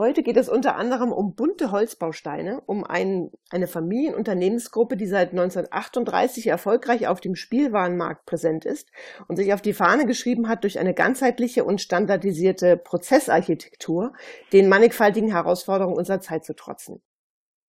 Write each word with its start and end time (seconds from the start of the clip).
Heute 0.00 0.22
geht 0.22 0.38
es 0.38 0.48
unter 0.48 0.76
anderem 0.76 1.12
um 1.12 1.34
bunte 1.34 1.72
Holzbausteine, 1.72 2.62
um 2.64 2.84
ein, 2.84 3.30
eine 3.50 3.68
Familienunternehmensgruppe, 3.68 4.96
die 4.96 5.06
seit 5.06 5.32
1938 5.32 6.46
erfolgreich 6.46 7.06
auf 7.06 7.20
dem 7.20 7.34
Spielwarenmarkt 7.34 8.24
präsent 8.24 8.64
ist 8.64 8.88
und 9.28 9.36
sich 9.36 9.52
auf 9.52 9.60
die 9.60 9.74
Fahne 9.74 10.06
geschrieben 10.06 10.48
hat, 10.48 10.64
durch 10.64 10.78
eine 10.78 10.94
ganzheitliche 10.94 11.64
und 11.64 11.82
standardisierte 11.82 12.78
Prozessarchitektur 12.78 14.14
den 14.54 14.70
mannigfaltigen 14.70 15.32
Herausforderungen 15.32 15.98
unserer 15.98 16.22
Zeit 16.22 16.46
zu 16.46 16.56
trotzen. 16.56 17.02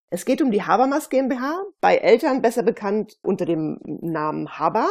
Es 0.09 0.23
geht 0.23 0.41
um 0.41 0.51
die 0.51 0.63
Habermas 0.63 1.09
GmbH, 1.09 1.65
bei 1.81 1.97
Eltern 1.97 2.41
besser 2.41 2.63
bekannt 2.63 3.17
unter 3.23 3.43
dem 3.43 3.77
Namen 3.83 4.57
Haber. 4.57 4.87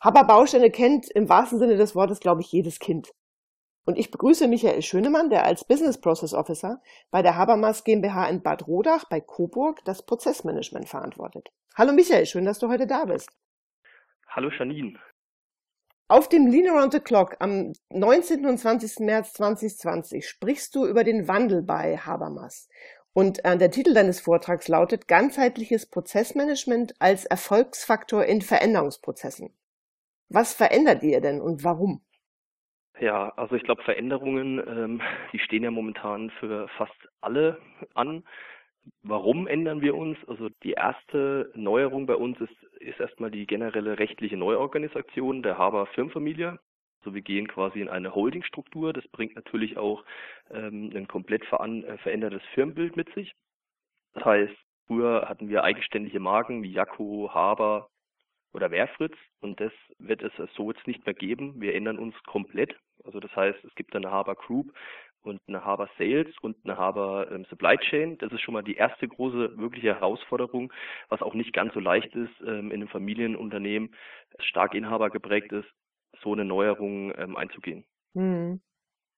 Haber 0.00 0.24
Bausteine 0.24 0.72
kennt 0.72 1.08
im 1.08 1.28
wahrsten 1.28 1.60
Sinne 1.60 1.76
des 1.76 1.94
Wortes, 1.94 2.18
glaube 2.18 2.40
ich, 2.40 2.50
jedes 2.50 2.80
Kind. 2.80 3.12
Und 3.84 3.98
ich 3.98 4.10
begrüße 4.10 4.46
Michael 4.46 4.82
Schönemann, 4.82 5.30
der 5.30 5.44
als 5.44 5.64
Business 5.64 5.98
Process 5.98 6.34
Officer 6.34 6.82
bei 7.10 7.22
der 7.22 7.36
Habermas 7.36 7.84
GmbH 7.84 8.28
in 8.28 8.42
Bad 8.42 8.66
Rodach 8.66 9.04
bei 9.08 9.20
Coburg 9.20 9.84
das 9.84 10.04
Prozessmanagement 10.04 10.88
verantwortet. 10.88 11.50
Hallo 11.74 11.92
Michael, 11.92 12.26
schön, 12.26 12.44
dass 12.44 12.58
du 12.58 12.68
heute 12.68 12.86
da 12.86 13.04
bist. 13.06 13.30
Hallo 14.28 14.50
Janine. 14.50 14.98
Auf 16.08 16.28
dem 16.28 16.46
Lean 16.48 16.68
Around 16.68 16.92
the 16.92 17.00
Clock 17.00 17.36
am 17.38 17.72
19. 17.90 18.44
und 18.44 18.58
20. 18.58 18.98
März 19.00 19.32
2020 19.34 20.28
sprichst 20.28 20.74
du 20.74 20.84
über 20.84 21.04
den 21.04 21.28
Wandel 21.28 21.62
bei 21.62 21.96
Habermas. 21.96 22.68
Und 23.12 23.44
äh, 23.44 23.56
der 23.56 23.70
Titel 23.70 23.94
deines 23.94 24.20
Vortrags 24.20 24.68
lautet 24.68 25.08
Ganzheitliches 25.08 25.86
Prozessmanagement 25.86 26.94
als 26.98 27.26
Erfolgsfaktor 27.26 28.24
in 28.24 28.42
Veränderungsprozessen. 28.42 29.54
Was 30.28 30.52
verändert 30.52 31.02
ihr 31.02 31.20
denn 31.20 31.40
und 31.40 31.64
warum? 31.64 32.04
Ja, 33.00 33.30
also 33.36 33.54
ich 33.56 33.62
glaube, 33.62 33.82
Veränderungen, 33.82 34.58
ähm, 34.58 35.00
die 35.32 35.38
stehen 35.38 35.64
ja 35.64 35.70
momentan 35.70 36.30
für 36.38 36.68
fast 36.76 37.08
alle 37.20 37.58
an. 37.94 38.24
Warum 39.02 39.46
ändern 39.46 39.80
wir 39.80 39.94
uns? 39.94 40.18
Also 40.26 40.48
die 40.62 40.72
erste 40.72 41.50
Neuerung 41.54 42.06
bei 42.06 42.16
uns 42.16 42.40
ist, 42.40 42.62
ist 42.80 43.00
erstmal 43.00 43.30
die 43.30 43.46
generelle 43.46 43.98
rechtliche 43.98 44.36
Neuorganisation 44.36 45.42
der 45.42 45.58
Haber 45.58 45.86
Firmenfamilie. 45.86 46.58
Also 47.00 47.14
wir 47.14 47.22
gehen 47.22 47.48
quasi 47.48 47.80
in 47.80 47.88
eine 47.88 48.14
Holdingstruktur. 48.14 48.92
Das 48.92 49.06
bringt 49.08 49.34
natürlich 49.34 49.78
auch 49.78 50.04
ähm, 50.50 50.92
ein 50.94 51.08
komplett 51.08 51.42
äh, 51.44 51.98
verändertes 51.98 52.42
Firmenbild 52.54 52.96
mit 52.96 53.12
sich. 53.14 53.32
Das 54.14 54.24
heißt, 54.24 54.54
früher 54.86 55.28
hatten 55.28 55.48
wir 55.48 55.64
eigenständige 55.64 56.20
Marken 56.20 56.62
wie 56.62 56.72
Jakko, 56.72 57.30
Haber 57.32 57.89
oder 58.52 58.70
Werfritz 58.70 59.16
und 59.40 59.60
das 59.60 59.72
wird 59.98 60.22
es 60.22 60.32
so 60.54 60.70
jetzt 60.70 60.86
nicht 60.86 61.04
mehr 61.06 61.14
geben. 61.14 61.60
Wir 61.60 61.74
ändern 61.74 61.98
uns 61.98 62.14
komplett. 62.24 62.74
Also 63.04 63.20
das 63.20 63.34
heißt, 63.34 63.64
es 63.64 63.74
gibt 63.74 63.94
eine 63.94 64.10
Haber 64.10 64.34
Group 64.34 64.72
und 65.22 65.40
eine 65.46 65.64
Haber 65.64 65.88
Sales 65.98 66.28
und 66.40 66.56
eine 66.64 66.76
Haber 66.76 67.30
ähm, 67.30 67.44
Supply 67.50 67.76
Chain. 67.78 68.18
Das 68.18 68.32
ist 68.32 68.40
schon 68.40 68.54
mal 68.54 68.62
die 68.62 68.76
erste 68.76 69.06
große 69.06 69.58
wirkliche 69.58 69.94
Herausforderung, 69.94 70.72
was 71.08 71.22
auch 71.22 71.34
nicht 71.34 71.52
ganz 71.52 71.74
so 71.74 71.80
leicht 71.80 72.14
ist 72.14 72.32
ähm, 72.40 72.70
in 72.70 72.80
einem 72.80 72.88
Familienunternehmen, 72.88 73.94
das 74.32 74.46
stark 74.46 74.74
Inhaber 74.74 75.10
geprägt 75.10 75.52
ist, 75.52 75.68
so 76.22 76.32
eine 76.32 76.44
Neuerung 76.44 77.12
ähm, 77.16 77.36
einzugehen. 77.36 77.84
Hm. 78.14 78.60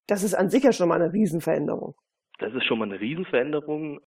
Das 0.07 0.23
ist 0.23 0.33
an 0.33 0.49
sich 0.49 0.63
ja 0.63 0.73
schon 0.73 0.89
mal 0.89 1.01
eine 1.01 1.13
Riesenveränderung. 1.13 1.95
Das 2.39 2.53
ist 2.53 2.65
schon 2.65 2.79
mal 2.79 2.85
eine 2.85 2.99
Riesenveränderung. 2.99 4.01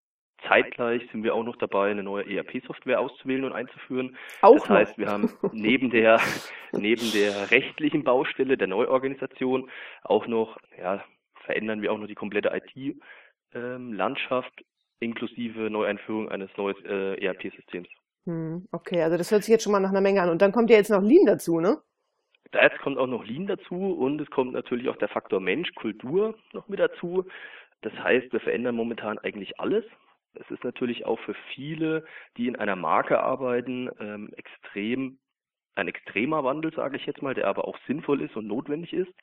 Zeitgleich 0.47 1.07
sind 1.11 1.23
wir 1.23 1.35
auch 1.35 1.43
noch 1.43 1.57
dabei, 1.57 1.91
eine 1.91 2.03
neue 2.03 2.25
ERP-Software 2.25 2.99
auszuwählen 2.99 3.43
und 3.43 3.53
einzuführen. 3.53 4.17
Auch 4.41 4.59
das 4.59 4.69
heißt, 4.69 4.97
wir 4.97 5.07
haben 5.07 5.31
neben 5.51 5.89
der, 5.89 6.19
neben 6.71 7.11
der 7.11 7.51
rechtlichen 7.51 8.03
Baustelle 8.03 8.57
der 8.57 8.67
Neuorganisation 8.67 9.69
auch 10.03 10.27
noch, 10.27 10.57
ja, 10.77 11.03
verändern 11.45 11.81
wir 11.81 11.91
auch 11.91 11.97
noch 11.97 12.07
die 12.07 12.15
komplette 12.15 12.51
IT-Landschaft 12.53 14.63
inklusive 14.99 15.69
Neueinführung 15.69 16.29
eines 16.29 16.49
neuen 16.57 16.75
äh, 16.85 17.15
ERP-Systems. 17.15 17.89
Hm, 18.25 18.67
okay, 18.71 19.03
also 19.03 19.17
das 19.17 19.31
hört 19.31 19.43
sich 19.43 19.51
jetzt 19.51 19.63
schon 19.63 19.73
mal 19.73 19.81
nach 19.81 19.89
einer 19.89 20.01
Menge 20.01 20.21
an. 20.21 20.29
Und 20.29 20.41
dann 20.41 20.51
kommt 20.51 20.69
ja 20.69 20.77
jetzt 20.77 20.89
noch 20.89 21.01
Lean 21.01 21.25
dazu, 21.25 21.59
ne? 21.59 21.77
Da 22.51 22.63
jetzt 22.63 22.79
kommt 22.79 22.97
auch 22.97 23.07
noch 23.07 23.25
Lean 23.25 23.47
dazu 23.47 23.75
und 23.75 24.21
es 24.21 24.29
kommt 24.29 24.53
natürlich 24.53 24.87
auch 24.87 24.97
der 24.97 25.09
Faktor 25.09 25.39
Mensch, 25.39 25.73
Kultur 25.75 26.35
noch 26.53 26.67
mit 26.67 26.79
dazu. 26.79 27.25
Das 27.81 27.93
heißt, 27.93 28.31
wir 28.31 28.39
verändern 28.39 28.75
momentan 28.75 29.17
eigentlich 29.19 29.59
alles. 29.59 29.83
Es 30.35 30.49
ist 30.51 30.63
natürlich 30.63 31.05
auch 31.05 31.19
für 31.19 31.35
viele, 31.53 32.05
die 32.37 32.47
in 32.47 32.55
einer 32.55 32.75
Marke 32.75 33.21
arbeiten, 33.21 33.89
ähm, 33.99 34.33
extrem 34.35 35.19
ein 35.75 35.87
extremer 35.87 36.43
Wandel, 36.43 36.73
sage 36.73 36.97
ich 36.97 37.05
jetzt 37.05 37.21
mal, 37.21 37.33
der 37.33 37.47
aber 37.47 37.67
auch 37.67 37.77
sinnvoll 37.87 38.21
ist 38.21 38.35
und 38.35 38.47
notwendig 38.47 38.93
ist. 38.93 39.13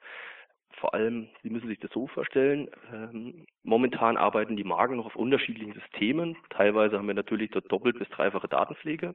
Vor 0.78 0.94
allem, 0.94 1.28
Sie 1.42 1.50
müssen 1.50 1.68
sich 1.68 1.78
das 1.80 1.90
so 1.92 2.06
vorstellen, 2.06 2.68
ähm, 2.92 3.46
momentan 3.62 4.16
arbeiten 4.16 4.56
die 4.56 4.64
Marken 4.64 4.96
noch 4.96 5.06
auf 5.06 5.16
unterschiedlichen 5.16 5.74
Systemen. 5.74 6.36
Teilweise 6.50 6.96
haben 6.96 7.06
wir 7.06 7.14
natürlich 7.14 7.50
dort 7.50 7.70
doppelt 7.70 7.98
bis 7.98 8.08
dreifache 8.08 8.48
Datenpflege. 8.48 9.14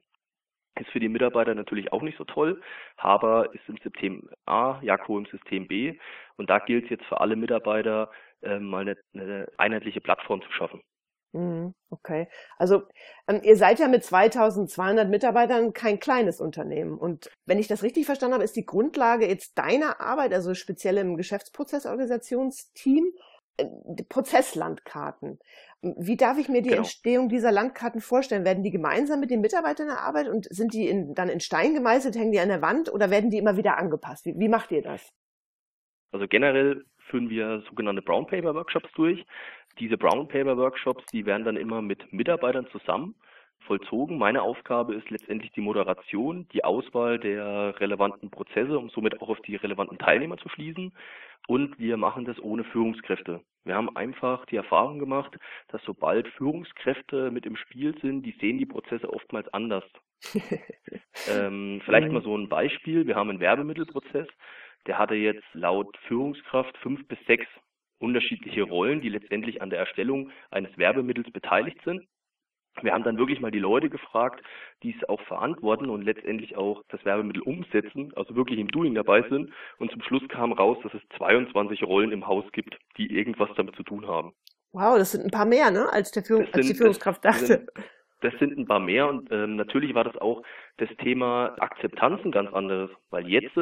Ist 0.78 0.90
für 0.90 1.00
die 1.00 1.10
Mitarbeiter 1.10 1.56
natürlich 1.56 1.94
auch 1.94 2.02
nicht 2.02 2.18
so 2.18 2.26
toll. 2.26 2.62
Haber 2.98 3.54
ist 3.54 3.68
im 3.70 3.78
System 3.78 4.30
A, 4.46 4.82
Jaco 4.82 5.18
im 5.18 5.26
System 5.28 5.68
B. 5.68 5.98
Und 6.36 6.50
da 6.50 6.60
gilt 6.60 6.86
es 6.86 6.90
jetzt 6.90 7.06
für 7.06 7.22
alle 7.22 7.38
Mitarbeiter, 7.38 8.12
äh, 8.42 8.60
mal 8.60 8.82
eine, 8.82 8.98
eine 9.14 9.48
einheitliche 9.58 10.02
Plattform 10.02 10.42
zu 10.42 10.52
schaffen. 10.52 10.82
Mhm, 11.36 11.74
okay. 11.90 12.30
Also 12.58 12.84
ähm, 13.28 13.42
ihr 13.44 13.58
seid 13.58 13.80
ja 13.80 13.90
mit 13.90 14.06
2200 14.06 15.10
Mitarbeitern 15.10 15.74
kein 15.74 16.00
kleines 16.00 16.40
Unternehmen. 16.40 16.98
Und 16.98 17.30
wenn 17.46 17.60
ich 17.60 17.68
das 17.68 17.84
richtig 17.84 18.06
verstanden 18.06 18.36
habe, 18.36 18.46
ist 18.46 18.56
die 18.56 18.66
Grundlage 18.66 19.28
jetzt 19.28 19.58
deiner 19.58 20.00
Arbeit, 20.00 20.34
also 20.34 20.54
speziell 20.54 20.98
im 20.98 21.18
Geschäftsprozessorganisationsteam, 21.18 23.12
äh, 23.58 23.66
Prozesslandkarten. 24.08 25.40
Wie 25.82 26.16
darf 26.16 26.38
ich 26.38 26.48
mir 26.48 26.62
die 26.62 26.70
genau. 26.70 26.84
Entstehung 26.84 27.28
dieser 27.28 27.52
Landkarten 27.52 28.00
vorstellen? 28.00 28.46
Werden 28.46 28.64
die 28.64 28.72
gemeinsam 28.72 29.20
mit 29.20 29.30
den 29.30 29.42
Mitarbeitern 29.42 29.90
erarbeitet 29.90 30.32
und 30.32 30.48
sind 30.50 30.74
die 30.74 30.88
in, 30.88 31.16
dann 31.16 31.28
in 31.28 31.42
Stein 31.42 31.74
gemeißelt, 31.74 32.16
hängen 32.16 32.32
die 32.32 32.40
an 32.40 32.48
der 32.48 32.62
Wand 32.62 32.92
oder 32.94 33.12
werden 33.12 33.30
die 33.30 33.40
immer 33.40 33.58
wieder 33.58 33.78
angepasst? 33.78 34.26
Wie, 34.26 34.40
wie 34.40 34.48
macht 34.48 34.72
ihr 34.72 34.84
das? 34.84 35.12
Also 36.14 36.30
generell 36.30 36.86
führen 37.10 37.30
wir 37.30 37.62
sogenannte 37.68 38.02
Brown 38.02 38.26
Paper 38.26 38.56
Workshops 38.56 38.90
durch. 38.96 39.26
Diese 39.80 39.98
Brown 39.98 40.28
Paper 40.28 40.58
Workshops, 40.58 41.04
die 41.12 41.26
werden 41.26 41.44
dann 41.44 41.58
immer 41.58 41.82
mit 41.82 42.12
Mitarbeitern 42.14 42.68
zusammen 42.72 43.16
vollzogen. 43.66 44.18
Meine 44.18 44.42
Aufgabe 44.42 44.94
ist 44.96 45.10
letztendlich 45.10 45.52
die 45.52 45.62
Moderation, 45.62 46.48
die 46.54 46.64
Auswahl 46.64 47.20
der 47.20 47.80
relevanten 47.80 48.30
Prozesse, 48.30 48.78
um 48.78 48.90
somit 48.90 49.22
auch 49.22 49.30
auf 49.30 49.42
die 49.42 49.56
relevanten 49.56 49.98
Teilnehmer 49.98 50.38
zu 50.38 50.50
schließen. 50.50 50.94
Und 51.48 51.78
wir 51.78 51.98
machen 51.98 52.26
das 52.26 52.40
ohne 52.40 52.64
Führungskräfte. 52.64 53.42
Wir 53.66 53.76
haben 53.76 53.96
einfach 53.96 54.46
die 54.46 54.56
Erfahrung 54.56 55.00
gemacht, 55.00 55.38
dass 55.68 55.82
sobald 55.84 56.28
Führungskräfte 56.30 57.32
mit 57.32 57.46
im 57.46 57.56
Spiel 57.56 57.96
sind, 58.02 58.24
die 58.24 58.36
sehen 58.40 58.58
die 58.58 58.66
Prozesse 58.66 59.12
oftmals 59.12 59.48
anders. 59.54 59.84
ähm, 61.30 61.82
vielleicht 61.84 62.12
mal 62.12 62.24
so 62.24 62.36
ein 62.36 62.50
Beispiel. 62.50 63.06
Wir 63.06 63.16
haben 63.16 63.30
einen 63.30 63.40
Werbemittelprozess, 63.40 64.28
der 64.88 64.98
hatte 64.98 65.16
jetzt 65.16 65.44
laut 65.54 65.96
Führungskraft 66.08 66.78
fünf 66.78 67.08
bis 67.08 67.20
sechs 67.28 67.48
unterschiedliche 68.00 68.64
Rollen, 68.64 69.02
die 69.02 69.10
letztendlich 69.10 69.62
an 69.62 69.70
der 69.70 69.80
Erstellung 69.80 70.32
eines 70.52 70.78
Werbemittels 70.78 71.32
beteiligt 71.32 71.80
sind. 71.84 72.08
Wir 72.82 72.94
haben 72.94 73.04
dann 73.04 73.18
wirklich 73.18 73.40
mal 73.40 73.52
die 73.52 73.60
Leute 73.60 73.90
gefragt, 73.90 74.44
die 74.84 74.94
es 75.00 75.08
auch 75.08 75.22
verantworten 75.22 75.90
und 75.90 76.02
letztendlich 76.02 76.58
auch 76.58 76.84
das 76.90 77.04
Werbemittel 77.06 77.42
umsetzen, 77.42 78.12
also 78.16 78.36
wirklich 78.36 78.60
im 78.60 78.68
Doing 78.68 78.94
dabei 78.94 79.22
sind. 79.30 79.54
Und 79.78 79.92
zum 79.92 80.02
Schluss 80.02 80.28
kam 80.28 80.52
raus, 80.52 80.78
dass 80.84 80.94
es 80.94 81.02
22 81.18 81.84
Rollen 81.84 82.12
im 82.12 82.28
Haus 82.28 82.44
gibt, 82.52 82.78
die 82.98 83.16
irgendwas 83.16 83.50
damit 83.56 83.76
zu 83.76 83.84
tun 83.84 84.08
haben. 84.08 84.34
Wow, 84.74 84.98
das 84.98 85.14
sind 85.14 85.24
ein 85.24 85.32
paar 85.32 85.46
mehr, 85.46 85.72
ne, 85.72 85.88
als, 85.92 86.12
der 86.12 86.24
Führung, 86.24 86.44
sind, 86.44 86.56
als 86.56 86.68
die 86.68 86.76
Führungskraft 86.76 87.24
dachte. 87.24 87.40
Das 87.40 87.48
sind, 87.48 87.70
das 88.22 88.34
sind 88.40 88.58
ein 88.58 88.66
paar 88.66 88.82
mehr 88.82 89.08
und 89.08 89.32
ähm, 89.32 89.56
natürlich 89.56 89.96
war 89.96 90.04
das 90.04 90.18
auch 90.18 90.44
das 90.78 90.90
Thema 90.98 91.56
Akzeptanz 91.60 92.26
ein 92.26 92.32
ganz 92.32 92.52
anderes, 92.52 92.90
weil 93.10 93.26
jetzt 93.30 93.56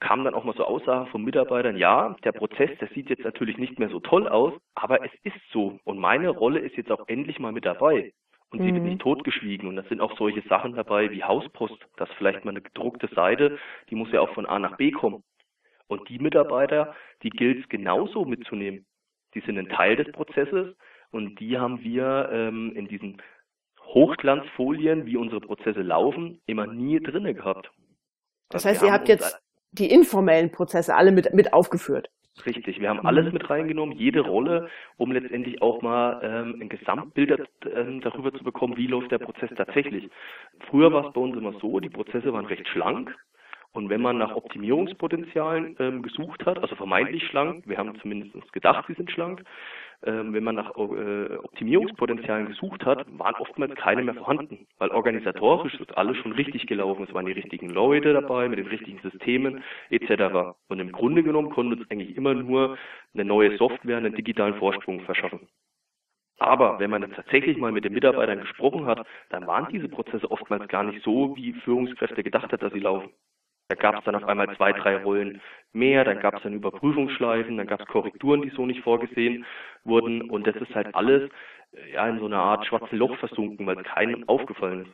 kamen 0.00 0.24
dann 0.24 0.34
auch 0.34 0.44
mal 0.44 0.54
so 0.56 0.64
Aussagen 0.64 1.06
von 1.08 1.22
Mitarbeitern, 1.22 1.76
ja, 1.76 2.16
der 2.24 2.32
Prozess, 2.32 2.70
der 2.80 2.88
sieht 2.88 3.10
jetzt 3.10 3.24
natürlich 3.24 3.58
nicht 3.58 3.78
mehr 3.78 3.88
so 3.88 4.00
toll 4.00 4.28
aus, 4.28 4.52
aber 4.74 5.04
es 5.04 5.10
ist 5.22 5.40
so. 5.52 5.78
Und 5.84 5.98
meine 5.98 6.28
Rolle 6.30 6.60
ist 6.60 6.76
jetzt 6.76 6.90
auch 6.90 7.08
endlich 7.08 7.38
mal 7.38 7.52
mit 7.52 7.64
dabei. 7.64 8.12
Und 8.50 8.60
sie 8.60 8.70
mhm. 8.70 8.74
wird 8.76 8.84
nicht 8.84 9.00
totgeschwiegen. 9.00 9.68
Und 9.68 9.76
da 9.76 9.82
sind 9.84 10.00
auch 10.00 10.16
solche 10.16 10.42
Sachen 10.42 10.74
dabei 10.74 11.10
wie 11.10 11.24
Hauspost, 11.24 11.78
dass 11.96 12.08
vielleicht 12.12 12.44
mal 12.44 12.52
eine 12.52 12.60
gedruckte 12.60 13.08
Seite, 13.08 13.58
die 13.90 13.96
muss 13.96 14.12
ja 14.12 14.20
auch 14.20 14.32
von 14.34 14.46
A 14.46 14.58
nach 14.58 14.76
B 14.76 14.90
kommen. 14.92 15.24
Und 15.86 16.08
die 16.08 16.18
Mitarbeiter, 16.18 16.94
die 17.22 17.30
gilt 17.30 17.64
es 17.64 17.68
genauso 17.68 18.24
mitzunehmen. 18.24 18.86
Die 19.34 19.40
sind 19.40 19.58
ein 19.58 19.68
Teil 19.68 19.96
des 19.96 20.12
Prozesses 20.12 20.76
und 21.10 21.40
die 21.40 21.58
haben 21.58 21.82
wir 21.82 22.28
ähm, 22.32 22.72
in 22.76 22.86
diesen 22.86 23.20
Hochglanzfolien, 23.80 25.06
wie 25.06 25.16
unsere 25.16 25.40
Prozesse 25.40 25.82
laufen, 25.82 26.40
immer 26.46 26.66
nie 26.66 27.00
drinne 27.00 27.34
gehabt. 27.34 27.70
Das 28.50 28.64
heißt, 28.64 28.82
ihr 28.82 28.92
habt 28.92 29.08
jetzt 29.08 29.42
die 29.78 29.90
informellen 29.90 30.50
Prozesse 30.50 30.94
alle 30.94 31.12
mit, 31.12 31.32
mit 31.34 31.52
aufgeführt. 31.52 32.08
Richtig, 32.46 32.80
wir 32.80 32.88
haben 32.88 33.06
alles 33.06 33.32
mit 33.32 33.48
reingenommen, 33.48 33.96
jede 33.96 34.20
Rolle, 34.20 34.68
um 34.96 35.12
letztendlich 35.12 35.62
auch 35.62 35.82
mal 35.82 36.20
ähm, 36.22 36.60
ein 36.60 36.68
Gesamtbild 36.68 37.30
äh, 37.30 38.00
darüber 38.00 38.32
zu 38.32 38.42
bekommen, 38.42 38.76
wie 38.76 38.88
läuft 38.88 39.12
der 39.12 39.18
Prozess 39.18 39.50
tatsächlich. 39.56 40.10
Früher 40.68 40.92
war 40.92 41.06
es 41.06 41.12
bei 41.12 41.20
uns 41.20 41.36
immer 41.36 41.52
so, 41.60 41.78
die 41.78 41.90
Prozesse 41.90 42.32
waren 42.32 42.46
recht 42.46 42.66
schlank 42.68 43.14
und 43.74 43.88
wenn 43.88 44.00
man 44.00 44.18
nach 44.18 44.34
Optimierungspotenzialen 44.36 45.76
ähm, 45.80 46.02
gesucht 46.02 46.46
hat, 46.46 46.58
also 46.58 46.76
vermeintlich 46.76 47.24
schlank, 47.26 47.68
wir 47.68 47.76
haben 47.76 47.98
zumindest 48.00 48.52
gedacht, 48.52 48.84
sie 48.88 48.94
sind 48.94 49.10
schlank, 49.10 49.42
ähm, 49.42 49.44
wenn 50.06 50.44
man 50.44 50.56
nach 50.56 50.70
äh, 50.76 51.36
Optimierungspotenzialen 51.36 52.46
gesucht 52.46 52.84
hat, 52.84 53.06
waren 53.18 53.34
oftmals 53.36 53.74
keine 53.76 54.02
mehr 54.02 54.14
vorhanden, 54.14 54.66
weil 54.78 54.90
organisatorisch 54.90 55.74
ist 55.74 55.96
alles 55.96 56.16
schon 56.18 56.32
richtig 56.32 56.66
gelaufen. 56.66 57.06
Es 57.08 57.14
waren 57.14 57.26
die 57.26 57.32
richtigen 57.32 57.70
Leute 57.70 58.12
dabei 58.12 58.48
mit 58.48 58.58
den 58.58 58.66
richtigen 58.66 58.98
Systemen 59.00 59.62
etc. 59.90 60.56
Und 60.68 60.80
im 60.80 60.92
Grunde 60.92 61.22
genommen 61.22 61.50
konnte 61.50 61.76
uns 61.76 61.90
eigentlich 61.90 62.16
immer 62.16 62.34
nur 62.34 62.76
eine 63.14 63.24
neue 63.24 63.56
Software 63.56 63.96
einen 63.96 64.14
digitalen 64.14 64.56
Vorsprung 64.56 65.00
verschaffen. 65.00 65.48
Aber 66.38 66.78
wenn 66.80 66.90
man 66.90 67.02
dann 67.02 67.12
tatsächlich 67.12 67.56
mal 67.56 67.72
mit 67.72 67.84
den 67.84 67.92
Mitarbeitern 67.92 68.40
gesprochen 68.40 68.86
hat, 68.86 69.06
dann 69.30 69.46
waren 69.46 69.72
diese 69.72 69.88
Prozesse 69.88 70.30
oftmals 70.30 70.68
gar 70.68 70.82
nicht 70.82 71.02
so, 71.04 71.36
wie 71.36 71.52
Führungskräfte 71.52 72.22
gedacht 72.22 72.52
hat, 72.52 72.62
dass 72.62 72.72
sie 72.72 72.80
laufen. 72.80 73.10
Da 73.68 73.76
gab 73.76 73.98
es 73.98 74.04
dann 74.04 74.14
auf 74.14 74.24
einmal 74.24 74.54
zwei, 74.56 74.72
drei 74.72 74.96
Rollen 75.02 75.40
mehr, 75.72 76.04
dann 76.04 76.20
gab 76.20 76.36
es 76.36 76.42
dann 76.42 76.52
Überprüfungsschleifen, 76.52 77.56
dann 77.56 77.66
gab 77.66 77.80
es 77.80 77.86
Korrekturen, 77.86 78.42
die 78.42 78.50
so 78.50 78.66
nicht 78.66 78.82
vorgesehen 78.82 79.46
wurden 79.84 80.30
und 80.30 80.46
das 80.46 80.56
ist 80.56 80.74
halt 80.74 80.94
alles 80.94 81.30
ja 81.92 82.08
in 82.08 82.18
so 82.18 82.26
einer 82.26 82.38
Art 82.38 82.66
schwarzen 82.66 82.96
Loch 82.96 83.16
versunken, 83.18 83.66
weil 83.66 83.82
keinem 83.82 84.28
aufgefallen 84.28 84.82
ist. 84.82 84.92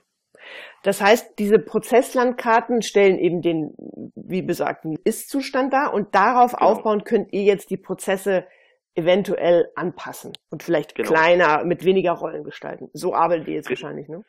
Das 0.82 1.02
heißt, 1.02 1.38
diese 1.38 1.58
Prozesslandkarten 1.58 2.82
stellen 2.82 3.18
eben 3.18 3.42
den, 3.42 3.74
wie 4.14 4.42
besagten 4.42 4.98
Ist-Zustand 5.04 5.72
dar 5.72 5.92
und 5.92 6.14
darauf 6.14 6.52
genau. 6.52 6.70
aufbauen 6.70 7.04
könnt 7.04 7.32
ihr 7.32 7.42
jetzt 7.42 7.70
die 7.70 7.76
Prozesse 7.76 8.46
eventuell 8.94 9.70
anpassen 9.76 10.32
und 10.50 10.62
vielleicht 10.62 10.94
genau. 10.94 11.08
kleiner, 11.10 11.64
mit 11.64 11.84
weniger 11.84 12.12
Rollen 12.12 12.44
gestalten. 12.44 12.88
So 12.92 13.14
arbeitet 13.14 13.48
ihr 13.48 13.54
jetzt 13.54 13.68
Richtig. 13.68 13.84
wahrscheinlich, 13.84 14.08
ne? 14.08 14.24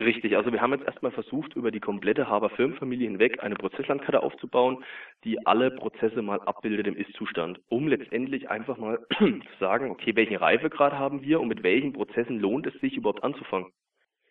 Richtig, 0.00 0.36
also 0.36 0.52
wir 0.52 0.60
haben 0.60 0.72
jetzt 0.72 0.86
erstmal 0.86 1.12
versucht, 1.12 1.54
über 1.54 1.70
die 1.70 1.80
komplette 1.80 2.28
Haber 2.28 2.50
Firmenfamilie 2.50 3.08
hinweg 3.08 3.42
eine 3.42 3.54
Prozesslandkarte 3.54 4.22
aufzubauen, 4.22 4.84
die 5.24 5.46
alle 5.46 5.70
Prozesse 5.70 6.22
mal 6.22 6.40
abbildet 6.40 6.86
im 6.86 6.96
Ist-Zustand, 6.96 7.60
um 7.68 7.88
letztendlich 7.88 8.50
einfach 8.50 8.78
mal 8.78 8.98
zu 9.18 9.40
sagen, 9.58 9.90
okay, 9.90 10.14
welchen 10.16 10.36
Reifegrad 10.36 10.92
haben 10.92 11.22
wir 11.22 11.40
und 11.40 11.48
mit 11.48 11.62
welchen 11.62 11.92
Prozessen 11.92 12.38
lohnt 12.38 12.66
es 12.66 12.74
sich 12.80 12.96
überhaupt 12.96 13.24
anzufangen. 13.24 13.72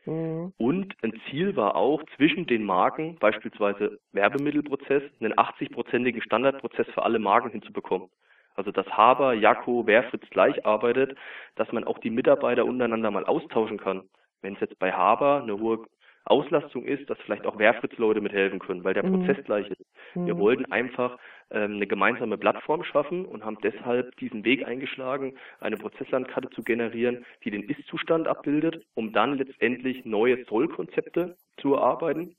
Mhm. 0.06 0.54
Und 0.58 0.96
ein 1.04 1.20
Ziel 1.30 1.56
war 1.56 1.76
auch, 1.76 2.02
zwischen 2.16 2.48
den 2.48 2.64
Marken, 2.64 3.18
beispielsweise 3.20 4.00
Werbemittelprozess, 4.14 5.04
einen 5.20 5.34
80-prozentigen 5.34 6.22
Standardprozess 6.24 6.88
für 6.94 7.04
alle 7.04 7.20
Marken 7.20 7.52
hinzubekommen. 7.52 8.10
Also 8.56 8.72
dass 8.72 8.88
Haber, 8.88 9.34
Jakko, 9.34 9.86
Werfritz 9.86 10.28
gleich 10.32 10.66
arbeitet, 10.66 11.16
dass 11.56 11.72
man 11.72 11.84
auch 11.84 12.00
die 12.00 12.10
Mitarbeiter 12.10 12.66
untereinander 12.66 13.12
mal 13.12 13.26
austauschen 13.26 13.78
kann. 13.78 14.04
Wenn 14.48 14.54
es 14.54 14.62
jetzt 14.62 14.80
bei 14.80 14.94
Haber 14.94 15.42
eine 15.44 15.60
hohe 15.60 15.86
Auslastung 16.24 16.86
ist, 16.86 17.10
dass 17.10 17.18
vielleicht 17.20 17.46
auch 17.46 17.60
Werfritz-Leute 17.60 18.22
mithelfen 18.22 18.60
können, 18.60 18.86
weil 18.86 18.94
der 18.94 19.06
mhm. 19.06 19.26
Prozess 19.26 19.44
gleich 19.44 19.70
ist. 19.70 19.84
Mhm. 20.16 20.26
Wir 20.26 20.38
wollten 20.38 20.72
einfach 20.72 21.18
ähm, 21.52 21.74
eine 21.74 21.86
gemeinsame 21.86 22.38
Plattform 22.38 22.86
schaffen 22.86 23.26
und 23.26 23.44
haben 23.44 23.58
deshalb 23.62 24.16
diesen 24.16 24.46
Weg 24.46 24.66
eingeschlagen, 24.66 25.34
eine 25.60 25.76
Prozesslandkarte 25.76 26.50
zu 26.52 26.64
generieren, 26.64 27.26
die 27.44 27.52
den 27.52 27.64
Ist-Zustand 27.64 28.30
abbildet, 28.30 28.86
um 28.94 29.12
dann 29.12 29.38
letztendlich 29.38 30.06
neue 30.06 30.46
Soll-Konzepte 30.46 31.36
zu 31.58 31.74
erarbeiten, 31.74 32.38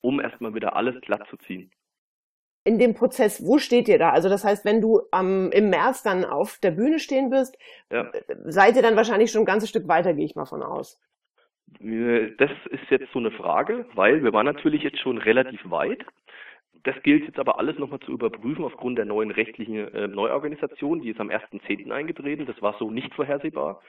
um 0.00 0.18
erstmal 0.18 0.54
wieder 0.54 0.76
alles 0.76 0.98
glatt 1.02 1.26
zu 1.28 1.36
ziehen 1.36 1.70
in 2.64 2.78
dem 2.78 2.94
Prozess, 2.94 3.44
wo 3.44 3.58
steht 3.58 3.88
ihr 3.88 3.98
da? 3.98 4.10
Also 4.10 4.28
das 4.28 4.44
heißt, 4.44 4.64
wenn 4.64 4.80
du 4.80 5.00
ähm, 5.14 5.50
im 5.52 5.70
März 5.70 6.02
dann 6.02 6.24
auf 6.24 6.58
der 6.58 6.72
Bühne 6.72 6.98
stehen 6.98 7.30
wirst, 7.30 7.56
ja. 7.90 8.10
seid 8.44 8.76
ihr 8.76 8.82
dann 8.82 8.96
wahrscheinlich 8.96 9.30
schon 9.30 9.42
ein 9.42 9.46
ganzes 9.46 9.70
Stück 9.70 9.88
weiter, 9.88 10.12
gehe 10.12 10.26
ich 10.26 10.36
mal 10.36 10.44
von 10.44 10.62
aus. 10.62 11.00
Das 11.78 12.50
ist 12.70 12.90
jetzt 12.90 13.12
so 13.12 13.18
eine 13.18 13.30
Frage, 13.30 13.86
weil 13.94 14.22
wir 14.22 14.32
waren 14.32 14.46
natürlich 14.46 14.82
jetzt 14.82 14.98
schon 14.98 15.18
relativ 15.18 15.60
weit. 15.70 16.04
Das 16.82 17.00
gilt 17.02 17.24
jetzt 17.24 17.38
aber 17.38 17.58
alles 17.58 17.78
nochmal 17.78 18.00
zu 18.00 18.12
überprüfen 18.12 18.64
aufgrund 18.64 18.98
der 18.98 19.04
neuen 19.04 19.30
rechtlichen 19.30 19.92
äh, 19.94 20.08
Neuorganisation. 20.08 21.00
Die 21.02 21.10
ist 21.10 21.20
am 21.20 21.28
1.10. 21.28 21.90
eingetreten. 21.90 22.46
Das 22.46 22.60
war 22.62 22.74
so 22.78 22.90
nicht 22.90 23.14
vorhersehbar. 23.14 23.82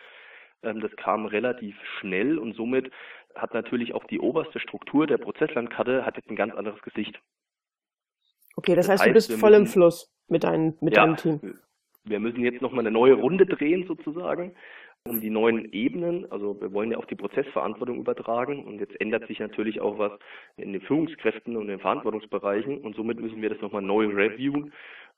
Ähm, 0.64 0.82
das 0.82 0.96
kam 0.96 1.26
relativ 1.26 1.76
schnell 2.00 2.38
und 2.38 2.54
somit 2.56 2.92
hat 3.36 3.54
natürlich 3.54 3.94
auch 3.94 4.04
die 4.06 4.20
oberste 4.20 4.60
Struktur 4.60 5.08
der 5.08 5.18
Prozesslandkarte 5.18 6.06
hat 6.06 6.18
jetzt 6.18 6.30
ein 6.30 6.36
ganz 6.36 6.54
anderes 6.54 6.82
Gesicht. 6.82 7.20
Okay, 8.56 8.76
das, 8.76 8.88
das 8.88 8.94
heißt, 8.94 9.02
heißt, 9.04 9.10
du 9.10 9.14
bist 9.14 9.40
voll 9.40 9.52
müssen, 9.52 9.66
im 9.66 9.68
Fluss 9.68 10.14
mit, 10.28 10.44
dein, 10.44 10.76
mit 10.82 10.96
ja, 10.96 11.06
deinem 11.06 11.16
Team. 11.16 11.60
Wir 12.04 12.20
müssen 12.20 12.44
jetzt 12.44 12.62
nochmal 12.62 12.82
eine 12.82 12.92
neue 12.92 13.14
Runde 13.14 13.46
drehen 13.46 13.86
sozusagen, 13.88 14.54
um 15.08 15.20
die 15.20 15.32
neuen 15.32 15.72
Ebenen, 15.74 16.32
also 16.32 16.60
wir 16.62 16.74
wollen 16.74 16.92
ja 16.92 16.98
auch 16.98 17.06
die 17.06 17.16
Prozessverantwortung 17.16 17.98
übertragen 17.98 18.66
und 18.66 18.80
jetzt 18.80 19.00
ändert 19.02 19.28
sich 19.28 19.40
natürlich 19.40 19.82
auch 19.82 19.98
was 19.98 20.12
in 20.58 20.74
den 20.74 20.82
Führungskräften 20.82 21.58
und 21.58 21.68
den 21.68 21.80
Verantwortungsbereichen 21.80 22.80
und 22.80 22.96
somit 22.96 23.20
müssen 23.20 23.42
wir 23.42 23.50
das 23.50 23.62
nochmal 23.62 23.82
neu 23.82 24.06
reviewen 24.08 24.72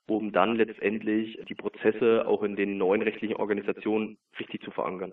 um 0.06 0.32
dann 0.32 0.56
letztendlich 0.56 1.38
die 1.48 1.54
Prozesse 1.54 2.26
auch 2.26 2.42
in 2.42 2.56
den 2.56 2.76
neuen 2.76 3.02
rechtlichen 3.02 3.36
Organisationen 3.36 4.18
richtig 4.38 4.62
zu 4.62 4.70
verankern. 4.70 5.12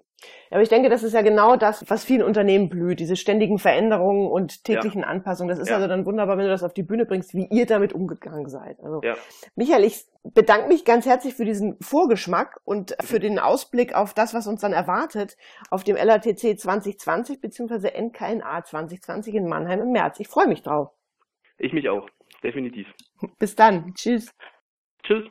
Ja, 0.50 0.56
aber 0.56 0.62
ich 0.62 0.70
denke, 0.70 0.90
das 0.90 1.04
ist 1.04 1.14
ja 1.14 1.22
genau 1.22 1.56
das, 1.56 1.90
was 1.90 2.04
vielen 2.04 2.24
Unternehmen 2.24 2.70
blüht, 2.70 3.00
diese 3.00 3.16
ständigen 3.16 3.58
Veränderungen 3.58 4.30
und 4.30 4.64
täglichen 4.66 5.02
ja. 5.02 5.08
Anpassungen. 5.08 5.50
Das 5.50 5.60
ist 5.60 5.70
ja. 5.70 5.76
also 5.76 5.88
dann 5.88 6.06
wunderbar, 6.06 6.38
wenn 6.38 6.46
du 6.46 6.52
das 6.52 6.64
auf 6.64 6.74
die 6.74 6.84
Bühne 6.84 7.06
bringst, 7.06 7.34
wie 7.34 7.48
ihr 7.50 7.66
damit 7.66 7.94
umgegangen 7.94 8.50
seid. 8.50 8.80
Also, 8.82 9.02
ja. 9.02 9.16
Michael, 9.56 9.86
ich 9.86 10.04
bedanke 10.24 10.68
mich 10.68 10.84
ganz 10.84 11.06
herzlich 11.06 11.34
für 11.36 11.46
diesen 11.46 11.78
Vorgeschmack 11.82 12.60
und 12.66 12.96
für 13.02 13.20
den 13.20 13.40
Ausblick 13.40 13.96
auf 13.96 14.14
das, 14.14 14.34
was 14.34 14.48
uns 14.48 14.62
dann 14.62 14.74
erwartet 14.74 15.38
auf 15.70 15.84
dem 15.84 15.96
LATC 15.96 16.60
2020 16.60 17.40
bzw. 17.40 17.90
NKNA 18.00 18.64
2020 18.64 19.36
in 19.36 19.48
Mannheim 19.48 19.82
im 19.82 19.92
März. 19.92 20.20
Ich 20.20 20.28
freue 20.28 20.48
mich 20.48 20.62
drauf. 20.62 20.90
Ich 21.58 21.74
mich 21.74 21.88
auch, 21.90 22.10
definitiv. 22.44 22.88
Bis 23.40 23.56
dann. 23.56 23.94
Tschüss. 23.94 24.34
Tschüss. 25.04 25.26